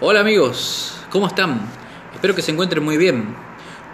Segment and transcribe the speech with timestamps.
[0.00, 1.60] Hola amigos, ¿cómo están?
[2.14, 3.34] Espero que se encuentren muy bien.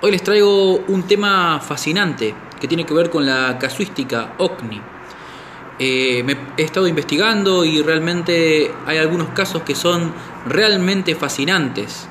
[0.02, 4.82] Hoy les traigo un tema fascinante que tiene que ver con la casuística OCNI.
[5.78, 10.12] Eh, me he estado investigando y realmente hay algunos casos que son
[10.44, 12.06] realmente fascinantes.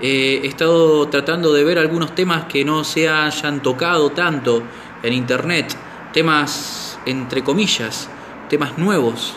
[0.00, 4.62] Eh, he estado tratando de ver algunos temas que no se hayan tocado tanto
[5.02, 5.76] en internet,
[6.14, 8.08] temas entre comillas,
[8.48, 9.36] temas nuevos,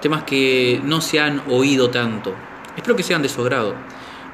[0.00, 2.32] temas que no se han oído tanto.
[2.76, 3.74] Espero que sean de su agrado.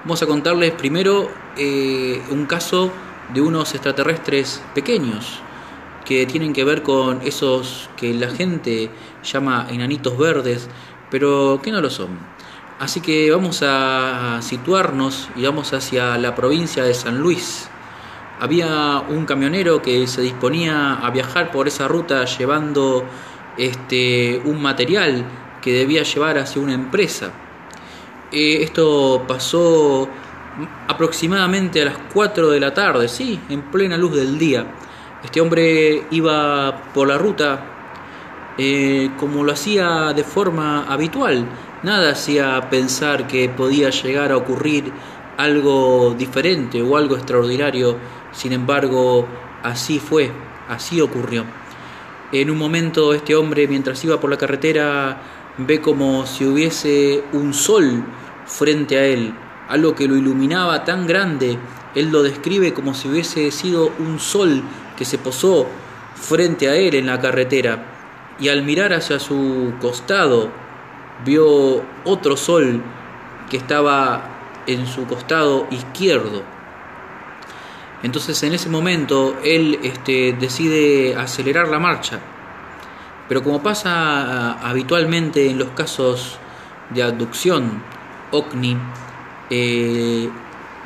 [0.05, 2.91] Vamos a contarles primero eh, un caso
[3.35, 5.43] de unos extraterrestres pequeños
[6.05, 8.91] que tienen que ver con esos que la gente
[9.23, 10.69] llama enanitos verdes,
[11.11, 12.19] pero que no lo son.
[12.79, 17.69] Así que vamos a situarnos y vamos hacia la provincia de San Luis.
[18.41, 23.05] Había un camionero que se disponía a viajar por esa ruta llevando
[23.59, 25.27] este, un material
[25.61, 27.33] que debía llevar hacia una empresa.
[28.33, 30.09] Eh, esto pasó
[30.87, 34.67] aproximadamente a las 4 de la tarde, sí, en plena luz del día.
[35.25, 37.70] Este hombre iba por la ruta
[38.56, 41.47] eh, como lo hacía de forma habitual.
[41.83, 44.92] Nada hacía pensar que podía llegar a ocurrir
[45.36, 47.97] algo diferente o algo extraordinario.
[48.33, 49.27] Sin embargo,
[49.62, 50.31] así fue,
[50.69, 51.45] así ocurrió.
[52.33, 55.20] En un momento este hombre, mientras iba por la carretera,
[55.59, 58.05] ve como si hubiese un sol
[58.47, 59.34] frente a él,
[59.69, 61.59] algo que lo iluminaba tan grande.
[61.95, 64.62] Él lo describe como si hubiese sido un sol
[64.97, 65.67] que se posó
[66.15, 67.87] frente a él en la carretera
[68.39, 70.51] y al mirar hacia su costado
[71.25, 72.83] vio otro sol
[73.51, 76.42] que estaba en su costado izquierdo.
[78.03, 82.20] Entonces en ese momento él este, decide acelerar la marcha.
[83.31, 86.36] Pero como pasa habitualmente en los casos
[86.91, 87.81] de abducción,
[88.33, 88.77] OCNI,
[89.50, 90.28] eh,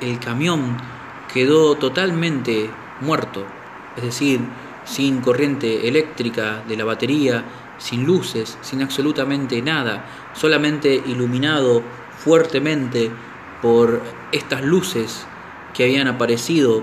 [0.01, 0.77] el camión
[1.33, 3.45] quedó totalmente muerto
[3.97, 4.41] es decir,
[4.85, 7.45] sin corriente eléctrica de la batería,
[7.79, 11.83] sin luces, sin absolutamente nada, solamente iluminado
[12.19, 13.11] fuertemente
[13.63, 15.27] por estas luces
[15.73, 16.83] que habían aparecido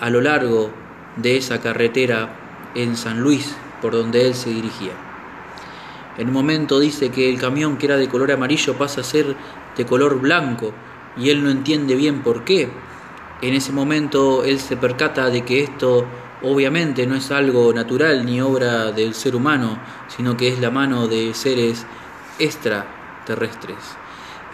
[0.00, 0.70] a lo largo
[1.16, 2.36] de esa carretera
[2.74, 3.54] en San Luis
[3.84, 4.92] por donde él se dirigía.
[6.16, 9.36] En un momento dice que el camión que era de color amarillo pasa a ser
[9.76, 10.72] de color blanco
[11.18, 12.70] y él no entiende bien por qué.
[13.42, 16.06] En ese momento él se percata de que esto
[16.40, 19.78] obviamente no es algo natural ni obra del ser humano,
[20.08, 21.84] sino que es la mano de seres
[22.38, 23.76] extraterrestres.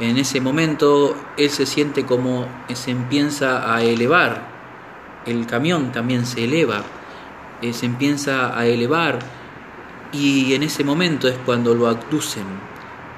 [0.01, 4.43] En ese momento él se siente como se empieza a elevar,
[5.25, 6.83] el camión también se eleva,
[7.63, 9.19] eh, se empieza a elevar
[10.13, 12.45] y en ese momento es cuando lo abducen.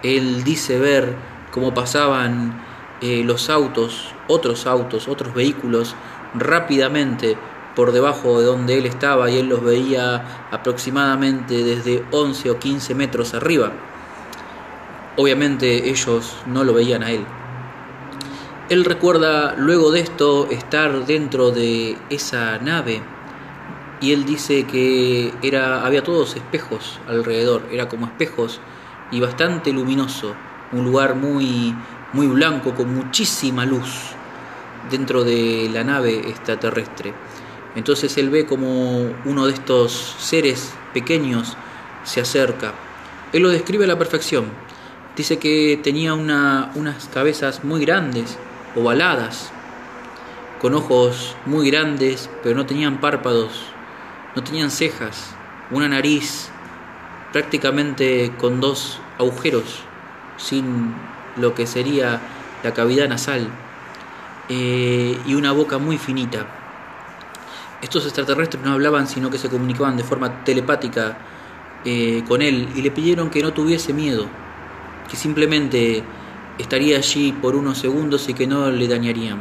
[0.03, 1.15] Él dice ver
[1.51, 2.61] cómo pasaban
[3.01, 5.95] eh, los autos, otros autos, otros vehículos
[6.35, 7.37] rápidamente
[7.75, 12.95] por debajo de donde él estaba y él los veía aproximadamente desde 11 o 15
[12.95, 13.73] metros arriba.
[15.17, 17.25] Obviamente ellos no lo veían a él.
[18.69, 23.03] Él recuerda luego de esto estar dentro de esa nave
[24.03, 28.61] y él dice que era había todos espejos alrededor, era como espejos
[29.13, 30.35] y bastante luminoso,
[30.73, 31.75] un lugar muy
[32.13, 34.11] muy blanco con muchísima luz
[34.91, 37.15] dentro de la nave extraterrestre.
[37.75, 41.57] Entonces él ve como uno de estos seres pequeños
[42.05, 42.75] se acerca.
[43.33, 44.47] Él lo describe a la perfección.
[45.17, 48.37] Dice que tenía unas cabezas muy grandes,
[48.75, 49.53] ovaladas,
[50.61, 53.72] con ojos muy grandes, pero no tenían párpados,
[54.35, 55.35] no tenían cejas,
[55.71, 56.51] una nariz
[57.33, 59.83] prácticamente con dos agujeros,
[60.37, 60.95] sin
[61.37, 62.21] lo que sería
[62.63, 63.49] la cavidad nasal,
[64.49, 66.47] eh, y una boca muy finita
[67.83, 71.19] estos extraterrestres no hablaban, sino que se comunicaban de forma telepática
[71.85, 74.27] eh, con él y le pidieron que no tuviese miedo,
[75.11, 76.05] que simplemente
[76.59, 79.41] estaría allí por unos segundos y que no le dañarían.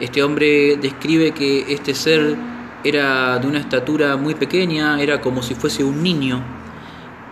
[0.00, 2.36] Este hombre describe que este ser
[2.84, 6.42] era de una estatura muy pequeña, era como si fuese un niño,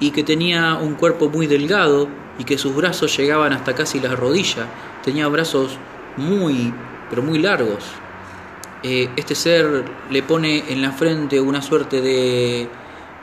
[0.00, 2.09] y que tenía un cuerpo muy delgado
[2.39, 4.67] y que sus brazos llegaban hasta casi las rodillas,
[5.05, 5.77] tenía brazos
[6.17, 6.73] muy,
[7.11, 7.85] pero muy largos.
[8.83, 12.69] Eh, este ser le pone en la frente una suerte de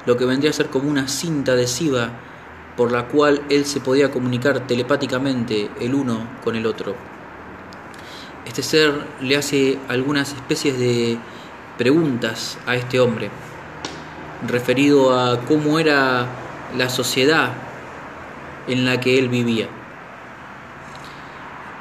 [0.06, 2.10] lo que vendría a ser como una cinta adhesiva
[2.76, 6.94] por la cual él se podía comunicar telepáticamente el uno con el otro.
[8.46, 11.18] Este ser le hace algunas especies de
[11.78, 13.30] preguntas a este hombre
[14.48, 16.28] referido a cómo era
[16.78, 17.54] la sociedad
[18.68, 19.68] en la que él vivía.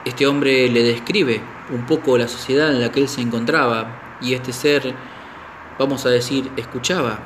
[0.05, 4.35] este hombre le describe un poco la sociedad en la que él se encontraba y
[4.35, 4.95] este ser,
[5.79, 7.19] vamos a decir, escuchaba,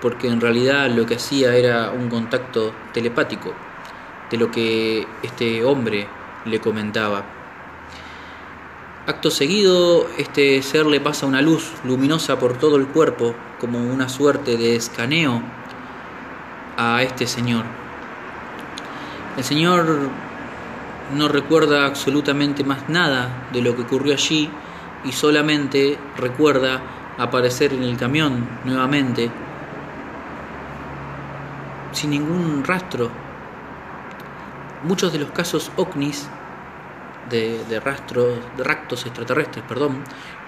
[0.00, 3.52] porque en realidad lo que hacía era un contacto telepático
[4.30, 6.06] de lo que este hombre
[6.46, 7.35] le comentaba.
[9.06, 14.08] Acto seguido, este ser le pasa una luz luminosa por todo el cuerpo, como una
[14.08, 15.42] suerte de escaneo
[16.76, 17.64] a este señor.
[19.36, 20.10] El señor
[21.14, 24.50] no recuerda absolutamente más nada de lo que ocurrió allí
[25.04, 26.82] y solamente recuerda
[27.16, 29.30] aparecer en el camión nuevamente
[31.92, 33.08] sin ningún rastro.
[34.82, 36.28] Muchos de los casos OVNIs
[37.30, 40.02] de, rastros, de ractos extraterrestres, perdón,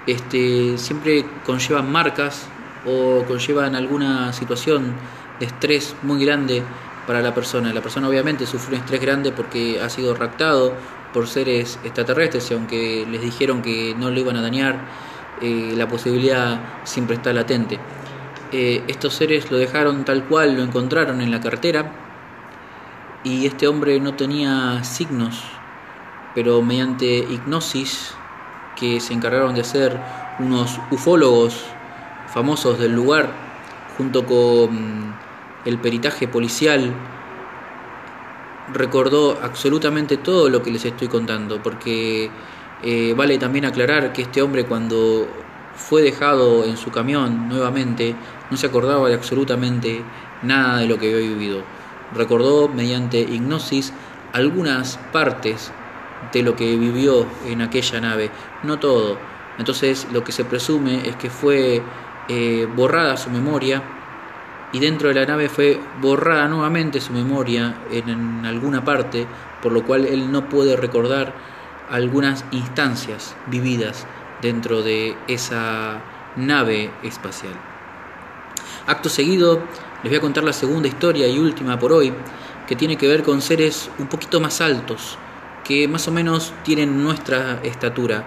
[0.07, 2.49] este, siempre conllevan marcas
[2.87, 4.95] o conllevan alguna situación
[5.39, 6.63] de estrés muy grande
[7.07, 7.73] para la persona.
[7.73, 10.75] La persona obviamente sufre un estrés grande porque ha sido raptado
[11.13, 14.79] por seres extraterrestres y aunque les dijeron que no le iban a dañar,
[15.41, 17.79] eh, la posibilidad siempre está latente.
[18.53, 21.93] Eh, estos seres lo dejaron tal cual, lo encontraron en la cartera
[23.25, 25.45] y este hombre no tenía signos,
[26.39, 28.15] pero mediante hipnosis
[28.77, 30.01] que se encargaron de hacer
[30.39, 31.65] unos ufólogos
[32.29, 33.33] famosos del lugar,
[33.97, 35.17] junto con
[35.65, 36.95] el peritaje policial
[38.73, 42.31] recordó absolutamente todo lo que les estoy contando, porque
[42.85, 45.27] eh, vale también aclarar que este hombre cuando
[45.75, 48.15] fue dejado en su camión nuevamente
[48.49, 50.05] no se acordaba de absolutamente
[50.45, 51.65] nada de lo que había vivido.
[52.15, 53.93] Recordó mediante hipnosis
[54.33, 55.73] algunas partes
[56.33, 58.31] de lo que vivió en aquella nave,
[58.63, 59.19] no todo.
[59.59, 61.83] Entonces lo que se presume es que fue
[62.29, 63.83] eh, borrada su memoria
[64.73, 69.27] y dentro de la nave fue borrada nuevamente su memoria en, alguna parte,
[69.63, 71.33] por lo cual él no puede recordar
[71.91, 74.07] algunas instancias vividas
[74.43, 76.01] dentro de esa
[76.37, 77.55] nave espacial.
[78.87, 79.63] Acto seguido
[80.03, 82.13] les voy a contar la segunda historia y última por hoy,
[82.67, 85.19] que tiene que ver con seres un poquito más altos,
[85.69, 88.25] que más o menos tienen nuestra estatura.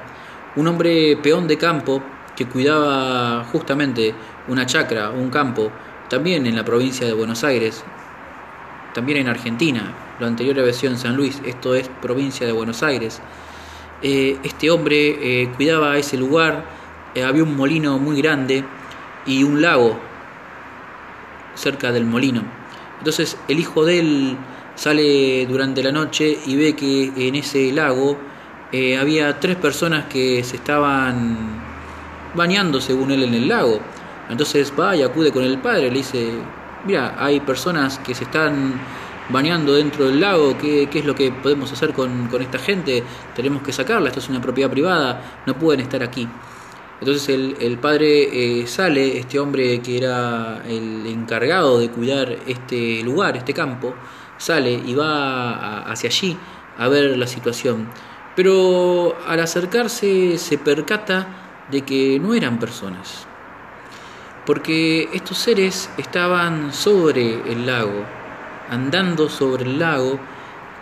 [0.56, 2.04] Un hombre peón de campo
[2.36, 4.14] que cuidaba justamente
[4.48, 5.72] una chacra, un campo,
[6.08, 7.84] también en la provincia de Buenos Aires,
[8.94, 9.92] también en Argentina.
[10.20, 13.20] Lo anterior había sido en San Luis, esto es provincia de Buenos Aires.
[14.04, 16.66] Eh, este hombre eh, cuidaba ese lugar,
[17.16, 18.64] eh, había un molino muy grande
[19.26, 20.00] y un lago
[21.56, 22.44] cerca del molino.
[23.00, 24.38] Entonces el hijo de él
[24.75, 28.18] sale durante la noche y ve que en ese lago
[29.00, 31.62] había tres personas que se estaban
[32.33, 33.79] bañando, según él, en el lago.
[34.29, 36.31] Entonces va y acude con el padre, le dice,
[36.85, 38.79] mira, hay personas que se están
[39.29, 43.03] bañando dentro del lago, ¿qué, es lo que podemos hacer con, esta gente?
[43.35, 46.27] Tenemos que sacarla, esto es una propiedad privada, no pueden estar aquí.
[47.00, 47.29] Entonces
[47.59, 53.53] el, padre eh, sale, este hombre que era el encargado de cuidar este lugar, este
[53.53, 53.95] campo,
[54.42, 56.38] sale y va hacia allí
[56.78, 57.88] a ver la situación.
[58.36, 61.28] Pero al acercarse se percata
[61.70, 63.28] de que no eran personas,
[64.46, 68.06] porque estos seres estaban sobre el lago,
[68.70, 70.20] andando sobre el lago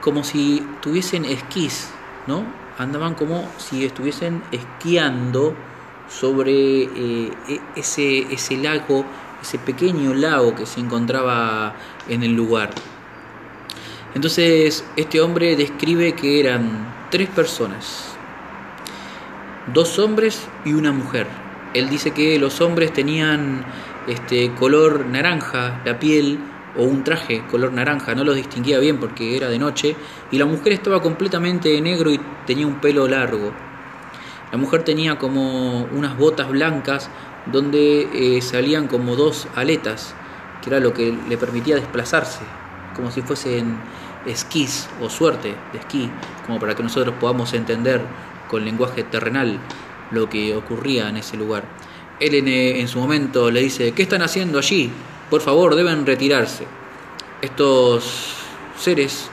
[0.02, 1.92] como si tuviesen esquís,
[2.28, 2.46] ¿no?
[2.78, 5.54] Andaban como si estuviesen esquiando
[6.08, 9.04] sobre eh, e-, ese, ese lago,
[9.42, 11.74] ese pequeño lago que se encontraba
[12.08, 12.70] en el lugar.
[14.16, 18.16] Entonces este hombre describe que eran tres personas,
[19.74, 21.28] dos hombres y una mujer.
[21.74, 23.64] Él dice que los hombres tenían
[24.08, 26.40] este color naranja, la piel
[26.76, 29.96] o un traje color naranja, no los distinguía bien porque era de noche,
[30.32, 33.52] y la mujer estaba completamente de negro y tenía un pelo largo.
[34.52, 37.10] La mujer tenía como unas botas blancas
[37.46, 40.16] donde eh, salían como dos aletas,
[40.64, 42.42] que era lo que le permitía desplazarse,
[43.00, 43.78] como si fuesen
[44.26, 46.10] esquís o suerte de esquí,
[46.46, 48.02] como para que nosotros podamos entender
[48.50, 49.60] con lenguaje terrenal
[50.12, 51.64] lo que ocurría en ese lugar.
[52.20, 54.92] Él en, su momento le dice, ¿qué están haciendo allí?
[55.30, 56.66] Por favor, deben retirarse.
[57.42, 58.36] Estos
[58.78, 59.30] seres,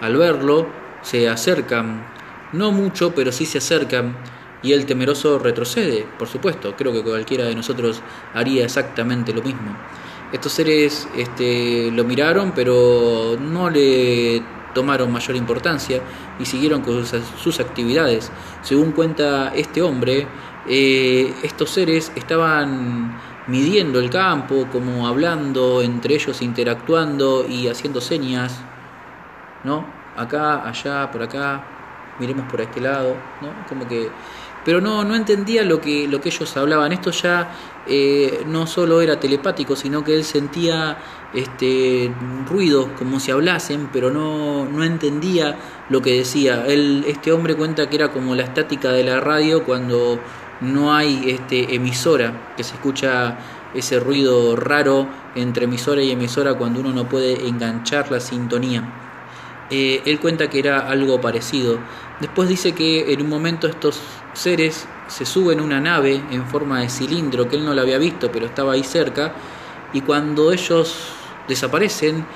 [0.00, 0.68] al verlo,
[1.02, 2.06] se acercan,
[2.52, 4.14] no mucho, pero sí se acercan,
[4.62, 8.00] y el temeroso retrocede, por supuesto, creo que cualquiera de nosotros
[8.34, 9.76] haría exactamente lo mismo.
[10.32, 14.42] Estos seres este, lo miraron, pero no le
[14.74, 16.00] tomaron mayor importancia
[16.38, 18.30] y siguieron con sus, actividades.
[18.62, 20.26] Según cuenta este hombre,
[20.68, 28.60] eh, estos seres estaban midiendo el campo, como hablando entre ellos, interactuando y haciendo señas,
[29.64, 29.86] ¿no?
[30.16, 31.64] Acá, allá, por acá.
[32.20, 33.48] miremos por este lado, ¿no?
[33.68, 34.10] Como que
[34.68, 36.92] pero no, no entendía lo que, lo que ellos hablaban.
[36.92, 37.54] Esto ya
[37.86, 40.98] eh, no solo era telepático, sino que él sentía
[41.32, 42.12] este,
[42.46, 45.58] ruidos como si hablasen, pero no, no entendía
[45.88, 46.66] lo que decía.
[46.66, 50.20] Él, este hombre cuenta que era como la estática de la radio cuando
[50.60, 53.38] no hay este, emisora, que se escucha
[53.72, 58.86] ese ruido raro entre emisora y emisora cuando uno no puede enganchar la sintonía.
[59.70, 61.78] Eh, él cuenta que era algo parecido.
[62.20, 64.00] Después dice que en un momento estos
[64.32, 67.98] seres se suben a una nave en forma de cilindro que él no la había
[67.98, 69.34] visto, pero estaba ahí cerca,
[69.92, 71.12] y cuando ellos
[71.46, 72.26] desaparecen,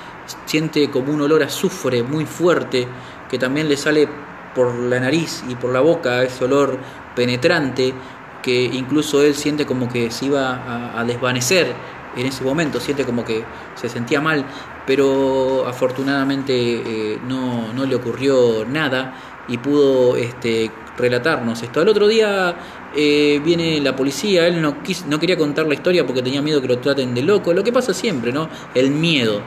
[0.45, 2.87] siente como un olor a azufre muy fuerte
[3.29, 4.07] que también le sale
[4.55, 6.77] por la nariz y por la boca, ese olor
[7.15, 7.93] penetrante
[8.41, 11.73] que incluso él siente como que se iba a, desvanecer
[12.15, 13.43] en ese momento, siente como que
[13.75, 14.45] se sentía mal,
[14.85, 19.15] pero afortunadamente eh, no, no, le ocurrió nada
[19.47, 21.81] y pudo este, relatarnos esto.
[21.81, 22.55] Al otro día
[22.95, 24.77] eh, viene la policía, él no,
[25.07, 27.71] no quería contar la historia porque tenía miedo que lo traten de loco, lo que
[27.71, 28.49] pasa siempre, ¿no?
[28.73, 29.41] El miedo.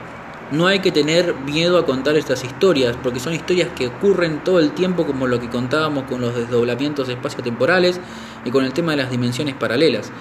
[0.53, 4.61] No hay que tener miedo a contar estas historias, porque son historias que ocurren todo
[4.61, 8.01] el tiempo, como lo que contábamos con los desdoblamientos espaciotemporales
[8.45, 10.13] y con el tema de las dimensiones paralelas.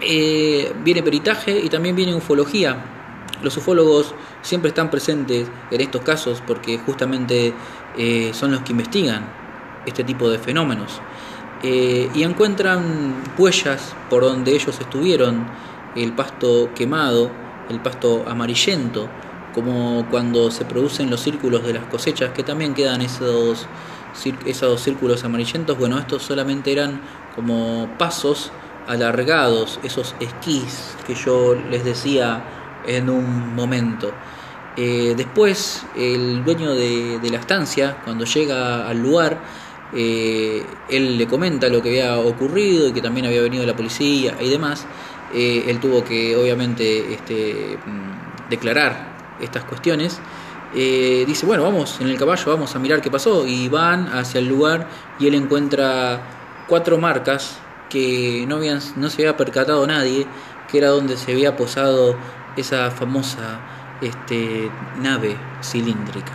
[0.00, 2.76] Eh, viene peritaje y también viene ufología.
[3.42, 7.52] Los ufólogos siempre están presentes en estos casos porque justamente
[7.96, 9.26] eh, son los que investigan
[9.86, 11.00] este tipo de fenómenos.
[11.62, 15.46] Eh, y encuentran huellas por donde ellos estuvieron,
[15.96, 17.30] el pasto quemado,
[17.68, 19.08] el pasto amarillento,
[19.54, 23.66] como cuando se producen los círculos de las cosechas, que también quedan esos,
[24.46, 25.76] esos círculos amarillentos.
[25.76, 27.00] Bueno, estos solamente eran
[27.34, 28.52] como pasos
[28.88, 32.42] alargados, esos esquís que yo les decía
[32.86, 34.12] en un momento.
[34.76, 39.38] Eh, después, el dueño de, la estancia, cuando llega al lugar,
[39.94, 44.36] eh, él le comenta lo que había ocurrido y que también había venido la policía
[44.40, 44.86] y demás.
[45.34, 50.20] Eh, él tuvo que obviamente este, mm, declarar estas cuestiones.
[50.74, 53.46] Eh, dice, bueno, vamos en el caballo, vamos a mirar qué pasó.
[53.46, 56.20] Y van hacia el lugar y él encuentra
[56.66, 60.26] cuatro marcas que no, habían, no se había percatado nadie,
[60.70, 62.16] que era donde se había posado
[62.56, 63.60] esa famosa
[64.00, 66.32] este, nave cilíndrica.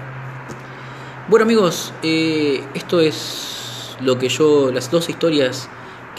[1.29, 5.69] Bueno amigos, eh, esto es lo que yo, las dos historias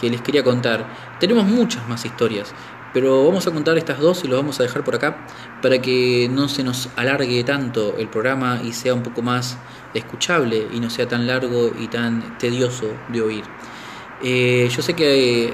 [0.00, 0.86] que les quería contar.
[1.20, 2.54] Tenemos muchas más historias,
[2.92, 5.26] pero vamos a contar estas dos y lo vamos a dejar por acá
[5.60, 9.58] para que no se nos alargue tanto el programa y sea un poco más
[9.94, 13.44] escuchable y no sea tan largo y tan tedioso de oír.
[14.26, 15.52] Eh, yo sé que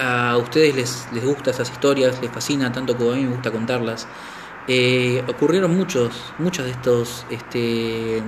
[0.00, 3.52] a ustedes les, les gustan esas historias, les fascina tanto como a mí me gusta
[3.52, 4.08] contarlas.
[4.66, 8.20] Eh, ocurrieron muchos, muchos de estos este,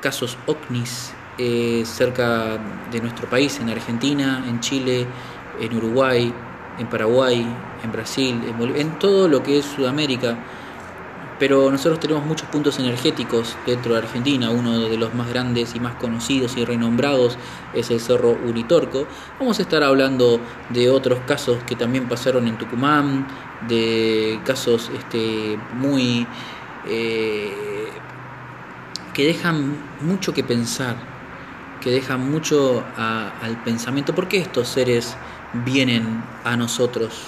[0.00, 2.58] casos OVNIs eh, cerca
[2.90, 5.06] de nuestro país, en Argentina, en Chile,
[5.60, 6.34] en Uruguay,
[6.78, 7.46] en Paraguay,
[7.84, 8.40] en Brasil,
[8.74, 10.36] en todo lo que es Sudamérica.
[11.38, 14.50] Pero nosotros tenemos muchos puntos energéticos dentro de Argentina.
[14.50, 17.36] Uno de los más grandes y más conocidos y renombrados
[17.74, 19.06] es el Cerro Uritorco.
[19.38, 23.26] Vamos a estar hablando de otros casos que también pasaron en Tucumán,
[23.68, 26.26] de casos este, muy...
[26.86, 27.52] Eh,
[29.14, 30.96] que dejan mucho que pensar
[31.82, 34.14] que deja mucho al pensamiento.
[34.14, 35.16] ¿Por qué estos seres
[35.52, 37.24] vienen a nosotros?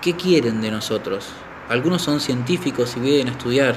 [0.00, 1.32] ¿Qué quieren de nosotros?
[1.68, 3.76] Algunos son científicos y vienen a estudiar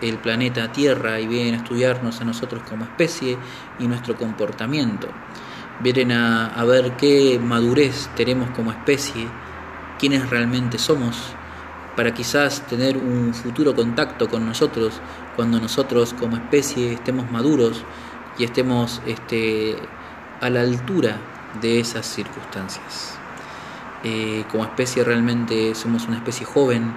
[0.00, 3.36] el planeta Tierra y vienen a estudiarnos a nosotros como especie
[3.78, 5.08] y nuestro comportamiento.
[5.80, 9.26] Vienen a, ver qué madurez tenemos como especie,
[9.98, 11.16] quiénes realmente somos,
[11.96, 15.00] para quizás tener un futuro contacto con nosotros
[15.36, 17.84] cuando nosotros como especie estemos maduros
[18.38, 19.76] y estemos este,
[20.40, 21.18] a la altura
[21.60, 23.19] de esas circunstancias.
[24.02, 26.92] Eh, como especie realmente somos una especie joven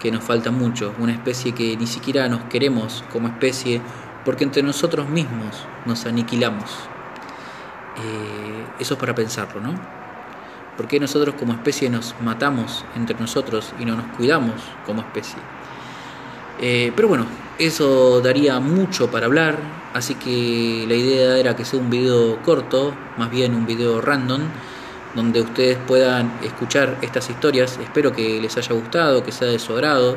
[0.00, 3.80] que nos falta mucho, una especie que ni siquiera nos queremos como especie
[4.24, 6.70] porque entre nosotros mismos nos aniquilamos.
[7.96, 9.74] Eh, eso es para pensarlo, ¿no?
[10.76, 15.38] ¿Por qué nosotros como especie nos matamos entre nosotros y no nos cuidamos como especie?
[16.60, 17.26] Eh, pero bueno,
[17.58, 19.58] eso daría mucho para hablar,
[19.92, 24.42] así que la idea era que sea un video corto, más bien un video random,
[25.14, 27.78] donde ustedes puedan escuchar estas historias.
[27.82, 30.16] Espero que les haya gustado, que sea de su agrado.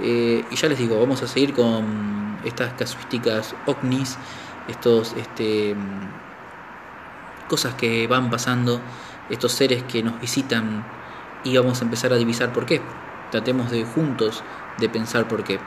[0.00, 4.16] Eh, y ya les digo, vamos a seguir con estas casuísticas ovnis,
[4.68, 5.76] estos este,
[7.48, 8.80] cosas que van pasando,
[9.28, 10.84] estos seres que nos visitan
[11.44, 12.80] y vamos a empezar a divisar por qué.
[13.30, 14.42] Tratemos de juntos
[14.78, 15.60] de pensar por qué.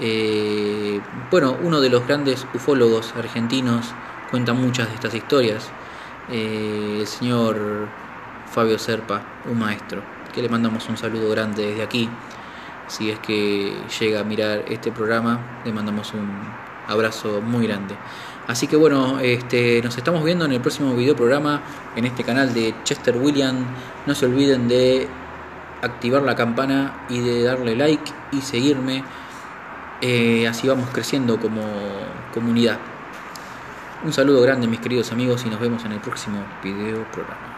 [0.00, 3.92] Eh, bueno, uno de los grandes ufólogos argentinos
[4.30, 5.70] cuenta muchas de estas historias.
[6.30, 7.88] Eh, el señor
[8.50, 12.08] Fabio Serpa, un maestro, que le mandamos un saludo grande desde aquí.
[12.86, 16.28] Si es que llega a mirar este programa, le mandamos un
[16.88, 17.94] abrazo muy grande.
[18.46, 21.62] Así que bueno, este, nos estamos viendo en el próximo video programa
[21.94, 23.64] en este canal de Chester William.
[24.06, 25.08] No se olviden de
[25.82, 29.04] activar la campana y de darle like y seguirme.
[30.00, 31.62] Eh, así vamos creciendo como
[32.34, 32.78] comunidad.
[34.02, 37.49] Un saludo grande mis queridos amigos y nos vemos en el próximo video programa.